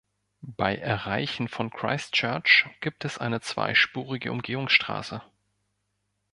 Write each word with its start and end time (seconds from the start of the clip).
Bei 0.41 0.77
Erreichen 0.77 1.47
von 1.47 1.69
Christchurch 1.69 2.65
gibt 2.79 3.05
es 3.05 3.19
eine 3.19 3.39
zweispurige 3.39 4.31
Umgehungsstraße. 4.31 5.21